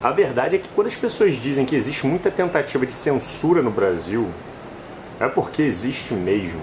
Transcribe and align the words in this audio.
A 0.00 0.12
verdade 0.12 0.54
é 0.54 0.58
que 0.60 0.68
quando 0.76 0.86
as 0.86 0.94
pessoas 0.94 1.34
dizem 1.34 1.66
que 1.66 1.74
existe 1.74 2.06
muita 2.06 2.30
tentativa 2.30 2.86
de 2.86 2.92
censura 2.92 3.60
no 3.62 3.70
Brasil, 3.72 4.28
é 5.18 5.26
porque 5.26 5.60
existe 5.60 6.14
mesmo. 6.14 6.60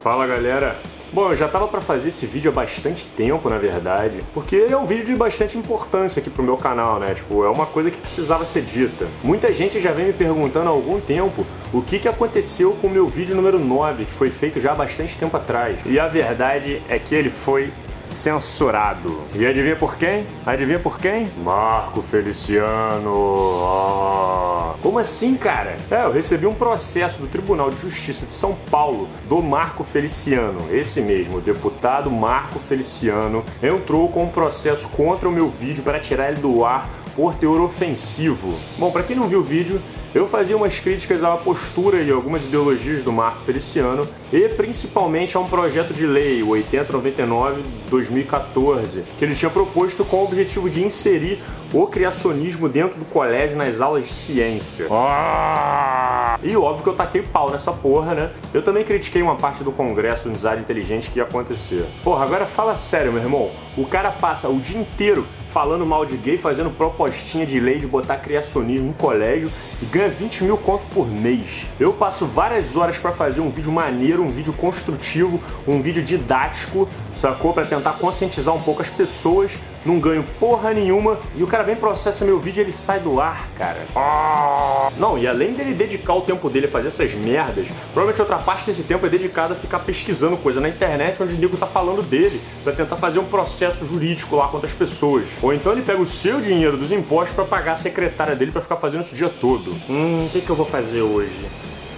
Fala 0.00 0.26
galera, 0.26 0.76
Bom, 1.12 1.30
eu 1.30 1.36
já 1.36 1.48
tava 1.48 1.66
para 1.66 1.80
fazer 1.80 2.06
esse 2.06 2.24
vídeo 2.24 2.52
há 2.52 2.54
bastante 2.54 3.04
tempo, 3.04 3.50
na 3.50 3.58
verdade, 3.58 4.24
porque 4.32 4.66
é 4.70 4.76
um 4.76 4.86
vídeo 4.86 5.06
de 5.06 5.16
bastante 5.16 5.58
importância 5.58 6.20
aqui 6.20 6.30
pro 6.30 6.40
meu 6.40 6.56
canal, 6.56 7.00
né? 7.00 7.14
Tipo, 7.14 7.44
é 7.44 7.50
uma 7.50 7.66
coisa 7.66 7.90
que 7.90 7.96
precisava 7.96 8.44
ser 8.44 8.62
dita. 8.62 9.08
Muita 9.20 9.52
gente 9.52 9.80
já 9.80 9.90
vem 9.90 10.06
me 10.06 10.12
perguntando 10.12 10.68
há 10.68 10.72
algum 10.72 11.00
tempo 11.00 11.44
o 11.72 11.80
que, 11.82 11.98
que 11.98 12.08
aconteceu 12.08 12.72
com 12.80 12.88
o 12.88 12.90
meu 12.90 13.08
vídeo 13.08 13.34
número 13.36 13.58
9, 13.58 14.04
que 14.04 14.12
foi 14.12 14.30
feito 14.30 14.60
já 14.60 14.72
há 14.72 14.74
bastante 14.74 15.16
tempo 15.16 15.36
atrás. 15.36 15.78
E 15.86 16.00
a 16.00 16.08
verdade 16.08 16.82
é 16.88 16.98
que 16.98 17.14
ele 17.14 17.30
foi 17.30 17.72
censurado. 18.02 19.22
E 19.34 19.46
adivinha 19.46 19.76
por 19.76 19.96
quem? 19.96 20.26
Adivinha 20.44 20.78
por 20.78 20.98
quem? 20.98 21.30
Marco 21.42 22.02
Feliciano. 22.02 23.62
Ah. 23.64 24.74
Como 24.82 24.98
assim, 24.98 25.36
cara? 25.36 25.76
É, 25.90 26.04
eu 26.04 26.12
recebi 26.12 26.46
um 26.46 26.54
processo 26.54 27.20
do 27.20 27.28
Tribunal 27.28 27.70
de 27.70 27.76
Justiça 27.76 28.26
de 28.26 28.32
São 28.32 28.56
Paulo 28.70 29.08
do 29.28 29.42
Marco 29.42 29.84
Feliciano. 29.84 30.60
Esse 30.72 31.00
mesmo, 31.00 31.38
o 31.38 31.40
deputado 31.40 32.10
Marco 32.10 32.58
Feliciano 32.58 33.44
entrou 33.62 34.08
com 34.08 34.24
um 34.24 34.28
processo 34.28 34.88
contra 34.88 35.28
o 35.28 35.32
meu 35.32 35.48
vídeo 35.48 35.84
para 35.84 36.00
tirar 36.00 36.30
ele 36.32 36.40
do 36.40 36.64
ar 36.64 36.88
por 37.20 37.34
teor 37.34 37.60
ofensivo. 37.60 38.54
Bom, 38.78 38.90
para 38.90 39.02
quem 39.02 39.14
não 39.14 39.28
viu 39.28 39.40
o 39.40 39.42
vídeo, 39.42 39.78
eu 40.14 40.26
fazia 40.26 40.56
umas 40.56 40.80
críticas 40.80 41.22
à 41.22 41.36
postura 41.36 42.00
e 42.00 42.10
algumas 42.10 42.42
ideologias 42.42 43.02
do 43.02 43.12
Marco 43.12 43.42
Feliciano 43.42 44.08
e 44.32 44.48
principalmente 44.48 45.36
a 45.36 45.40
um 45.40 45.46
projeto 45.46 45.92
de 45.92 46.06
lei, 46.06 46.42
o 46.42 46.48
8099-2014, 46.48 49.02
que 49.18 49.24
ele 49.26 49.34
tinha 49.34 49.50
proposto 49.50 50.02
com 50.02 50.16
o 50.16 50.24
objetivo 50.24 50.70
de 50.70 50.82
inserir 50.82 51.42
o 51.74 51.86
criacionismo 51.86 52.70
dentro 52.70 52.98
do 52.98 53.04
colégio 53.04 53.54
nas 53.54 53.82
aulas 53.82 54.04
de 54.04 54.12
ciência. 54.14 54.86
Ah! 54.90 56.38
E 56.42 56.56
óbvio 56.56 56.84
que 56.84 56.88
eu 56.88 56.96
taquei 56.96 57.20
pau 57.20 57.50
nessa 57.50 57.70
porra, 57.70 58.14
né? 58.14 58.30
Eu 58.54 58.62
também 58.62 58.82
critiquei 58.82 59.20
uma 59.20 59.36
parte 59.36 59.62
do 59.62 59.70
congresso 59.70 60.26
do 60.26 60.32
design 60.32 60.62
inteligente 60.62 61.10
que 61.10 61.18
ia 61.18 61.24
acontecer. 61.24 61.84
Porra, 62.02 62.24
agora 62.24 62.46
fala 62.46 62.74
sério, 62.74 63.12
meu 63.12 63.22
irmão. 63.22 63.50
O 63.76 63.84
cara 63.84 64.10
passa 64.10 64.48
o 64.48 64.58
dia 64.58 64.80
inteiro 64.80 65.26
falando 65.50 65.84
mal 65.84 66.06
de 66.06 66.16
gay, 66.16 66.38
fazendo 66.38 66.70
propostinha 66.70 67.44
de 67.44 67.58
lei 67.58 67.78
de 67.78 67.86
botar 67.86 68.18
criacionismo 68.18 68.88
em 68.88 68.92
colégio 68.92 69.50
e 69.82 69.84
ganha 69.84 70.08
20 70.08 70.44
mil 70.44 70.56
conto 70.56 70.84
por 70.94 71.06
mês. 71.06 71.66
Eu 71.78 71.92
passo 71.92 72.24
várias 72.24 72.76
horas 72.76 72.98
para 72.98 73.12
fazer 73.12 73.40
um 73.40 73.50
vídeo 73.50 73.72
maneiro, 73.72 74.22
um 74.22 74.30
vídeo 74.30 74.52
construtivo, 74.52 75.40
um 75.66 75.82
vídeo 75.82 76.02
didático, 76.02 76.88
sacou? 77.14 77.52
Para 77.52 77.66
tentar 77.66 77.92
conscientizar 77.94 78.54
um 78.54 78.60
pouco 78.60 78.80
as 78.80 78.88
pessoas, 78.88 79.52
não 79.84 79.98
ganho 79.98 80.24
porra 80.38 80.72
nenhuma 80.72 81.18
e 81.36 81.42
o 81.42 81.46
cara 81.46 81.64
vem 81.64 81.76
processa 81.76 82.24
meu 82.24 82.38
vídeo 82.38 82.60
e 82.60 82.64
ele 82.64 82.72
sai 82.72 83.00
do 83.00 83.20
ar, 83.20 83.48
cara. 83.56 83.86
Não, 84.98 85.16
e 85.18 85.26
além 85.26 85.52
dele 85.52 85.72
dedicar 85.72 86.14
o 86.14 86.20
tempo 86.20 86.48
dele 86.50 86.66
a 86.66 86.70
fazer 86.70 86.88
essas 86.88 87.12
merdas, 87.14 87.68
provavelmente 87.92 88.20
outra 88.20 88.38
parte 88.38 88.66
desse 88.66 88.82
tempo 88.82 89.06
é 89.06 89.08
dedicada 89.08 89.54
a 89.54 89.56
ficar 89.56 89.80
pesquisando 89.80 90.36
coisa 90.36 90.60
na 90.60 90.68
internet 90.68 91.22
onde 91.22 91.34
o 91.34 91.38
nego 91.38 91.56
tá 91.56 91.66
falando 91.66 92.02
dele, 92.02 92.40
para 92.62 92.72
tentar 92.72 92.96
fazer 92.96 93.18
um 93.18 93.24
processo 93.24 93.86
jurídico 93.86 94.36
lá 94.36 94.48
contra 94.48 94.66
as 94.66 94.74
pessoas. 94.74 95.28
Ou 95.42 95.52
então 95.52 95.72
ele 95.72 95.82
pega 95.82 96.00
o 96.00 96.06
seu 96.06 96.40
dinheiro 96.40 96.76
dos 96.76 96.92
impostos 96.92 97.34
para 97.34 97.44
pagar 97.44 97.72
a 97.72 97.76
secretária 97.76 98.34
dele 98.34 98.52
para 98.52 98.62
ficar 98.62 98.76
fazendo 98.76 99.02
isso 99.02 99.14
o 99.14 99.16
dia 99.16 99.28
todo. 99.28 99.74
Hum, 99.88 100.26
o 100.26 100.30
que, 100.30 100.40
que 100.40 100.50
eu 100.50 100.56
vou 100.56 100.66
fazer 100.66 101.02
hoje? 101.02 101.48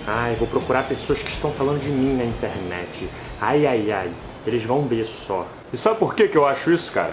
Ai, 0.06 0.34
vou 0.36 0.48
procurar 0.48 0.88
pessoas 0.88 1.20
que 1.20 1.30
estão 1.30 1.52
falando 1.52 1.80
de 1.80 1.88
mim 1.88 2.16
na 2.16 2.24
internet. 2.24 3.08
Ai, 3.40 3.66
ai, 3.66 3.90
ai. 3.92 4.10
Eles 4.44 4.64
vão 4.64 4.82
ver 4.86 5.04
só. 5.04 5.46
E 5.72 5.76
sabe 5.76 5.98
por 5.98 6.14
que, 6.14 6.26
que 6.26 6.36
eu 6.36 6.44
acho 6.44 6.72
isso, 6.72 6.90
cara? 6.90 7.12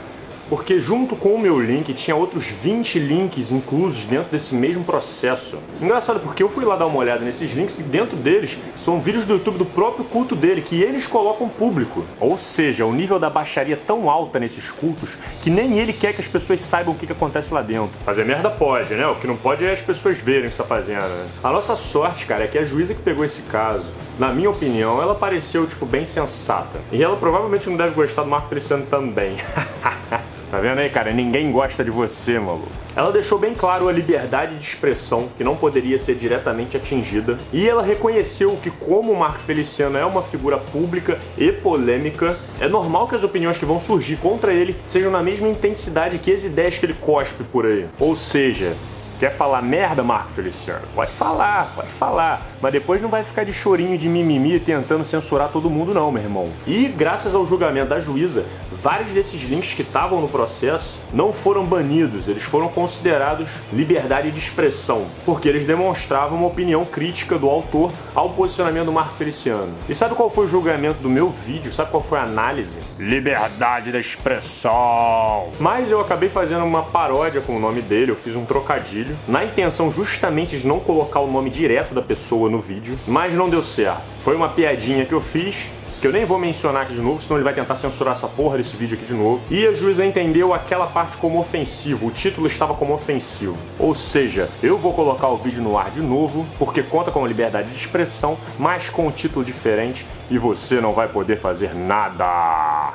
Porque 0.49 0.79
junto 0.79 1.15
com 1.15 1.35
o 1.35 1.39
meu 1.39 1.59
link 1.59 1.93
tinha 1.93 2.15
outros 2.15 2.45
20 2.45 2.97
links 2.97 3.51
inclusos 3.51 4.03
dentro 4.05 4.31
desse 4.31 4.55
mesmo 4.55 4.83
processo. 4.83 5.59
Engraçado 5.79 6.19
porque 6.19 6.41
eu 6.41 6.49
fui 6.49 6.65
lá 6.65 6.75
dar 6.75 6.87
uma 6.87 6.97
olhada 6.97 7.23
nesses 7.23 7.51
links 7.53 7.79
e 7.79 7.83
dentro 7.83 8.17
deles 8.17 8.57
são 8.75 8.99
vídeos 8.99 9.25
do 9.25 9.33
YouTube 9.33 9.59
do 9.59 9.65
próprio 9.65 10.03
culto 10.05 10.35
dele 10.35 10.61
que 10.61 10.81
eles 10.81 11.05
colocam 11.05 11.47
público. 11.47 12.03
Ou 12.19 12.37
seja, 12.37 12.85
o 12.85 12.93
nível 12.93 13.19
da 13.19 13.29
baixaria 13.29 13.75
é 13.75 13.77
tão 13.77 14.09
alta 14.09 14.39
nesses 14.39 14.71
cultos 14.71 15.17
que 15.41 15.49
nem 15.49 15.77
ele 15.77 15.93
quer 15.93 16.13
que 16.13 16.21
as 16.21 16.27
pessoas 16.27 16.61
saibam 16.61 16.93
o 16.93 16.97
que, 16.97 17.05
que 17.05 17.13
acontece 17.13 17.53
lá 17.53 17.61
dentro. 17.61 17.91
Fazer 18.03 18.25
merda 18.25 18.49
pode, 18.49 18.93
né? 18.95 19.05
O 19.07 19.15
que 19.15 19.27
não 19.27 19.37
pode 19.37 19.63
é 19.63 19.71
as 19.71 19.81
pessoas 19.81 20.17
verem 20.17 20.41
o 20.41 20.43
que 20.45 20.49
está 20.49 20.63
fazendo. 20.63 21.01
Né? 21.01 21.27
A 21.43 21.51
nossa 21.51 21.75
sorte, 21.75 22.25
cara, 22.25 22.45
é 22.45 22.47
que 22.47 22.57
a 22.57 22.65
juíza 22.65 22.93
que 22.93 23.01
pegou 23.01 23.23
esse 23.23 23.43
caso, 23.43 23.85
na 24.17 24.29
minha 24.29 24.49
opinião, 24.49 25.01
ela 25.01 25.13
pareceu, 25.13 25.67
tipo, 25.67 25.85
bem 25.85 26.05
sensata. 26.05 26.79
E 26.91 27.03
ela 27.03 27.15
provavelmente 27.15 27.69
não 27.69 27.77
deve 27.77 27.93
gostar 27.93 28.23
do 28.23 28.29
Marco 28.29 28.49
Feliciano 28.49 28.85
também. 28.87 29.37
Tá 30.51 30.59
vendo 30.59 30.79
aí, 30.79 30.89
cara? 30.89 31.11
Ninguém 31.11 31.51
gosta 31.51 31.83
de 31.83 31.91
você, 31.91 32.39
maluco. 32.39 32.67
Ela 32.95 33.11
deixou 33.11 33.37
bem 33.37 33.53
claro 33.53 33.87
a 33.87 33.91
liberdade 33.91 34.57
de 34.57 34.67
expressão, 34.67 35.29
que 35.37 35.43
não 35.43 35.55
poderia 35.55 35.99
ser 35.99 36.15
diretamente 36.15 36.75
atingida, 36.75 37.37
e 37.53 37.69
ela 37.69 37.83
reconheceu 37.83 38.57
que, 38.61 38.71
como 38.71 39.11
o 39.11 39.19
Marco 39.19 39.39
Feliciano 39.39 39.97
é 39.97 40.03
uma 40.03 40.23
figura 40.23 40.57
pública 40.57 41.19
e 41.37 41.51
polêmica, 41.51 42.35
é 42.59 42.67
normal 42.67 43.07
que 43.07 43.15
as 43.15 43.23
opiniões 43.23 43.59
que 43.59 43.65
vão 43.65 43.79
surgir 43.79 44.17
contra 44.17 44.51
ele 44.51 44.75
sejam 44.87 45.11
na 45.11 45.21
mesma 45.21 45.47
intensidade 45.47 46.17
que 46.17 46.33
as 46.33 46.43
ideias 46.43 46.77
que 46.77 46.85
ele 46.85 46.95
cospe 46.95 47.43
por 47.43 47.65
aí. 47.65 47.87
Ou 47.99 48.15
seja, 48.15 48.75
Quer 49.19 49.33
falar 49.33 49.61
merda, 49.61 50.01
Marco 50.01 50.29
Feliciano? 50.29 50.87
Pode 50.95 51.11
falar, 51.11 51.73
pode 51.75 51.89
falar. 51.89 52.48
Mas 52.61 52.71
depois 52.71 53.01
não 53.01 53.09
vai 53.09 53.23
ficar 53.23 53.43
de 53.43 53.53
chorinho 53.53 53.97
de 53.97 54.09
mimimi 54.09 54.59
tentando 54.59 55.05
censurar 55.05 55.49
todo 55.49 55.69
mundo, 55.69 55.93
não, 55.93 56.11
meu 56.11 56.21
irmão. 56.21 56.49
E 56.67 56.87
graças 56.87 57.33
ao 57.33 57.45
julgamento 57.45 57.89
da 57.89 57.99
juíza, 57.99 58.45
vários 58.81 59.11
desses 59.11 59.41
links 59.43 59.73
que 59.73 59.81
estavam 59.81 60.21
no 60.21 60.27
processo 60.27 61.01
não 61.13 61.31
foram 61.31 61.65
banidos, 61.65 62.27
eles 62.27 62.43
foram 62.43 62.67
considerados 62.67 63.49
liberdade 63.71 64.31
de 64.31 64.39
expressão, 64.39 65.05
porque 65.25 65.47
eles 65.47 65.65
demonstravam 65.65 66.37
uma 66.37 66.47
opinião 66.47 66.83
crítica 66.85 67.37
do 67.37 67.49
autor 67.49 67.91
ao 68.13 68.31
posicionamento 68.31 68.85
do 68.85 68.91
Marco 68.91 69.15
Feliciano. 69.15 69.73
E 69.87 69.95
sabe 69.95 70.15
qual 70.15 70.29
foi 70.29 70.45
o 70.45 70.47
julgamento 70.47 71.01
do 71.01 71.09
meu 71.09 71.29
vídeo? 71.29 71.71
Sabe 71.71 71.91
qual 71.91 72.03
foi 72.03 72.19
a 72.19 72.23
análise? 72.23 72.77
Liberdade 72.97 73.91
da 73.91 73.99
expressão. 73.99 75.49
Mas 75.59 75.91
eu 75.91 75.99
acabei 75.99 76.29
fazendo 76.29 76.65
uma 76.65 76.83
paródia 76.83 77.41
com 77.41 77.55
o 77.55 77.59
nome 77.59 77.81
dele, 77.81 78.11
eu 78.11 78.15
fiz 78.15 78.35
um 78.35 78.45
trocadilho 78.45 79.17
na 79.27 79.43
intenção 79.43 79.91
justamente 79.91 80.57
de 80.57 80.67
não 80.67 80.79
colocar 80.79 81.19
o 81.19 81.31
nome 81.31 81.49
direto 81.49 81.93
da 81.93 82.01
pessoa 82.01 82.48
no 82.49 82.59
vídeo, 82.59 82.97
mas 83.07 83.33
não 83.33 83.49
deu 83.49 83.61
certo. 83.61 84.01
Foi 84.19 84.35
uma 84.35 84.49
piadinha 84.49 85.05
que 85.05 85.13
eu 85.13 85.21
fiz, 85.21 85.67
que 85.99 86.07
eu 86.07 86.13
nem 86.13 86.23
vou 86.23 86.39
mencionar 86.39 86.83
aqui 86.83 86.93
de 86.93 87.01
novo, 87.01 87.21
senão 87.21 87.37
ele 87.37 87.43
vai 87.43 87.53
tentar 87.53 87.75
censurar 87.75 88.13
essa 88.13 88.27
porra 88.27 88.55
desse 88.57 88.75
vídeo 88.77 88.95
aqui 88.95 89.05
de 89.05 89.13
novo. 89.13 89.41
E 89.49 89.67
a 89.67 89.73
juíza 89.73 90.05
entendeu 90.05 90.53
aquela 90.53 90.87
parte 90.87 91.17
como 91.17 91.37
ofensivo, 91.39 92.07
o 92.07 92.11
título 92.11 92.47
estava 92.47 92.73
como 92.73 92.93
ofensivo. 92.93 93.57
Ou 93.77 93.93
seja, 93.93 94.49
eu 94.63 94.77
vou 94.77 94.93
colocar 94.93 95.27
o 95.27 95.37
vídeo 95.37 95.61
no 95.61 95.77
ar 95.77 95.91
de 95.91 95.99
novo, 95.99 96.45
porque 96.57 96.81
conta 96.83 97.11
com 97.11 97.23
a 97.23 97.27
liberdade 97.27 97.69
de 97.69 97.75
expressão, 97.75 98.37
mas 98.57 98.89
com 98.89 99.07
um 99.07 99.11
título 99.11 99.43
diferente, 99.43 100.05
e 100.29 100.37
você 100.37 100.79
não 100.79 100.93
vai 100.93 101.09
poder 101.09 101.37
fazer 101.37 101.75
nada. 101.75 102.93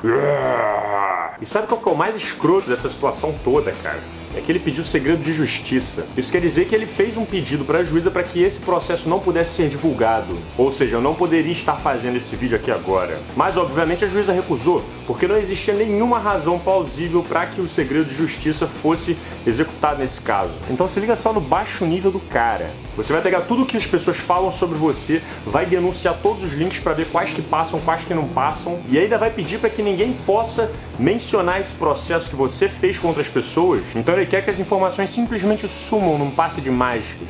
E 1.39 1.45
sabe 1.45 1.67
qual 1.67 1.79
que 1.79 1.87
é 1.87 1.91
o 1.91 1.95
mais 1.95 2.15
escroto 2.15 2.67
dessa 2.67 2.89
situação 2.89 3.35
toda, 3.43 3.71
cara? 3.83 3.99
É 4.35 4.41
que 4.41 4.51
ele 4.51 4.59
pediu 4.59 4.83
segredo 4.83 5.23
de 5.23 5.33
justiça. 5.33 6.05
Isso 6.17 6.31
quer 6.31 6.41
dizer 6.41 6.65
que 6.65 6.75
ele 6.75 6.85
fez 6.85 7.15
um 7.17 7.25
pedido 7.25 7.63
para 7.63 7.79
a 7.79 7.83
juíza 7.83 8.11
para 8.11 8.23
que 8.23 8.43
esse 8.43 8.59
processo 8.59 9.07
não 9.07 9.19
pudesse 9.19 9.55
ser 9.55 9.69
divulgado. 9.69 10.37
Ou 10.57 10.71
seja, 10.71 10.97
eu 10.97 11.01
não 11.01 11.15
poderia 11.15 11.51
estar 11.51 11.75
fazendo 11.75 12.17
esse 12.17 12.35
vídeo 12.35 12.57
aqui 12.57 12.69
agora. 12.69 13.17
Mas 13.35 13.57
obviamente 13.57 14.03
a 14.03 14.07
juíza 14.07 14.33
recusou, 14.33 14.83
porque 15.07 15.27
não 15.27 15.37
existia 15.37 15.73
nenhuma 15.73 16.19
razão 16.19 16.59
plausível 16.59 17.23
para 17.23 17.45
que 17.45 17.61
o 17.61 17.67
segredo 17.67 18.05
de 18.05 18.15
justiça 18.15 18.67
fosse 18.67 19.15
executado 19.47 19.99
nesse 19.99 20.21
caso. 20.21 20.53
Então 20.69 20.87
se 20.87 20.99
liga 20.99 21.15
só 21.15 21.31
no 21.31 21.39
baixo 21.39 21.85
nível 21.85 22.11
do 22.11 22.19
cara. 22.19 22.69
Você 22.95 23.11
vai 23.11 23.21
pegar 23.21 23.41
tudo 23.41 23.65
que 23.65 23.75
as 23.75 23.85
pessoas 23.85 24.17
falam 24.17 24.49
sobre 24.49 24.77
você, 24.77 25.21
vai 25.45 25.65
denunciar 25.65 26.17
todos 26.23 26.43
os 26.43 26.53
links 26.53 26.79
para 26.79 26.93
ver 26.93 27.07
quais 27.07 27.31
que 27.31 27.41
passam, 27.41 27.79
quais 27.81 28.05
que 28.05 28.13
não 28.13 28.27
passam, 28.27 28.79
e 28.89 28.97
ainda 28.97 29.17
vai 29.17 29.29
pedir 29.29 29.59
para 29.59 29.69
que 29.69 29.81
ninguém 29.81 30.13
possa 30.25 30.71
mencionar 30.97 31.59
esse 31.59 31.73
processo 31.73 32.29
que 32.29 32.35
você 32.35 32.69
fez 32.69 32.97
contra 32.97 33.21
as 33.21 33.27
pessoas. 33.27 33.81
Então 33.93 34.15
ele 34.15 34.24
quer 34.25 34.43
que 34.43 34.49
as 34.49 34.59
informações 34.59 35.09
simplesmente 35.09 35.67
sumam 35.67 36.17
num 36.17 36.31
passe 36.31 36.61
de 36.61 36.71
mágica. 36.71 37.25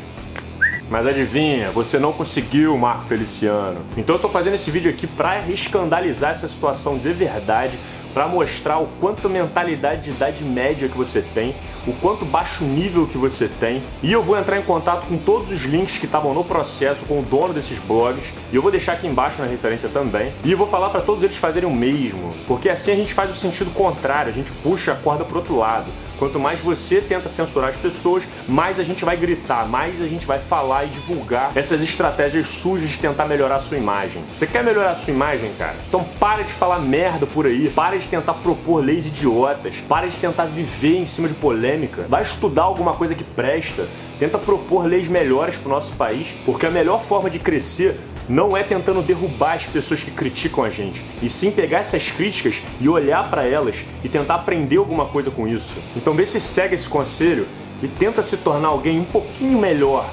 Mas 0.90 1.08
adivinha, 1.08 1.72
você 1.72 1.98
não 1.98 2.14
conseguiu, 2.14 2.78
Marco 2.78 3.06
Feliciano. 3.06 3.82
Então 3.98 4.16
eu 4.16 4.22
tô 4.22 4.30
fazendo 4.30 4.54
esse 4.54 4.70
vídeo 4.70 4.92
aqui 4.92 5.08
para 5.08 5.40
escandalizar 5.50 6.32
essa 6.32 6.48
situação 6.48 6.98
de 6.98 7.12
verdade 7.12 7.78
para 8.16 8.30
mostrar 8.30 8.78
o 8.78 8.88
quanto 9.02 9.30
mentalidade 9.30 10.04
de 10.04 10.12
idade 10.12 10.42
média 10.46 10.88
que 10.88 10.98
você 10.98 11.22
tem, 11.22 11.54
o 11.86 11.92
quanto 11.92 12.24
baixo 12.24 12.64
nível 12.64 13.06
que 13.06 13.18
você 13.18 13.50
tem. 13.60 13.84
E 14.02 14.10
eu 14.10 14.24
vou 14.24 14.40
entrar 14.40 14.58
em 14.58 14.62
contato 14.62 15.06
com 15.06 15.18
todos 15.18 15.52
os 15.52 15.64
links 15.64 15.98
que 15.98 16.06
estavam 16.06 16.34
no 16.34 16.42
processo 16.42 17.04
com 17.04 17.20
o 17.20 17.22
dono 17.22 17.54
desses 17.54 17.78
blogs, 17.78 18.34
e 18.54 18.56
eu 18.56 18.62
vou 18.62 18.72
deixar 18.72 18.94
aqui 18.94 19.06
embaixo 19.06 19.42
na 19.42 19.48
referência 19.48 19.90
também. 19.90 20.32
E 20.46 20.52
eu 20.54 20.58
vou 20.58 20.66
falar 20.66 20.92
para 20.92 21.02
todos 21.02 21.24
eles 21.24 21.36
fazerem 21.36 21.68
o 21.68 21.76
mesmo, 21.76 22.34
porque 22.48 22.70
assim 22.70 22.94
a 22.94 22.96
gente 22.96 23.14
faz 23.14 23.30
o 23.30 23.36
sentido 23.36 23.70
contrário, 23.72 24.32
a 24.32 24.34
gente 24.34 24.50
puxa 24.64 24.94
a 24.94 24.96
corda 24.96 25.26
pro 25.26 25.40
outro 25.40 25.58
lado. 25.58 25.88
Quanto 26.18 26.40
mais 26.40 26.60
você 26.60 27.02
tenta 27.02 27.30
censurar 27.30 27.70
as 27.70 27.76
pessoas, 27.76 28.24
mais 28.48 28.80
a 28.80 28.84
gente 28.84 29.04
vai 29.04 29.18
gritar, 29.18 29.68
mais 29.68 30.02
a 30.02 30.08
gente 30.08 30.26
vai 30.26 30.40
falar 30.40 30.86
e 30.86 30.88
divulgar 30.88 31.52
essas 31.56 31.82
estratégias 31.82 32.48
sujas 32.48 32.90
de 32.90 33.00
tentar 33.00 33.26
melhorar 33.26 33.56
a 33.56 33.60
sua 33.60 33.78
imagem. 33.78 34.24
Você 34.36 34.48
quer 34.48 34.64
melhorar 34.64 34.92
a 34.92 34.96
sua 34.96 35.14
imagem, 35.14 35.52
cara? 35.58 35.76
Então 35.88 36.04
para 36.20 36.44
de 36.44 36.54
falar 36.54 36.80
merda 36.80 37.26
por 37.26 37.46
aí, 37.46 37.70
para 37.70 37.98
de 37.98 38.08
tentar 38.08 38.34
propor 38.36 38.84
leis 38.84 39.06
idiotas, 39.06 39.76
para 39.88 40.08
de 40.08 40.18
tentar 40.18 40.46
viver 40.46 40.98
em 40.98 41.06
cima 41.06 41.28
de 41.28 41.34
polêmica, 41.34 42.06
vai 42.08 42.24
estudar 42.24 42.64
alguma 42.64 42.94
coisa 42.94 43.14
que 43.14 43.24
presta, 43.24 43.88
tenta 44.20 44.38
propor 44.38 44.86
leis 44.86 45.08
melhores 45.08 45.56
para 45.56 45.68
o 45.68 45.72
nosso 45.72 45.94
país, 45.94 46.34
porque 46.46 46.66
a 46.66 46.72
melhor 46.72 47.02
forma 47.02 47.30
de 47.30 47.40
crescer 47.40 48.00
não 48.28 48.56
é 48.56 48.64
tentando 48.64 49.02
derrubar 49.02 49.54
as 49.54 49.66
pessoas 49.66 50.04
que 50.04 50.12
criticam 50.12 50.64
a 50.64 50.70
gente, 50.70 51.04
e 51.22 51.30
sim 51.30 51.52
pegar 51.52 51.80
essas 51.80 52.10
críticas 52.10 52.62
e 52.80 52.90
olhar 52.90 53.30
para 53.30 53.46
elas 53.46 53.78
e 54.04 54.10
tentar 54.10 54.36
aprender 54.36 54.78
alguma 54.78 55.06
coisa 55.06 55.30
com 55.32 55.48
isso. 55.48 55.76
Então 55.96 56.14
vê 56.14 56.26
se 56.26 56.40
segue 56.40 56.76
esse 56.76 56.90
conselho 56.90 57.48
e 57.82 57.88
tenta 57.88 58.24
se 58.24 58.38
tornar 58.38 58.70
alguém 58.70 59.00
um 59.00 59.06
pouquinho 59.06 59.60
melhor 59.60 60.10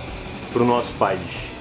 para 0.52 0.62
o 0.62 0.66
nosso 0.66 0.92
país. 0.94 1.51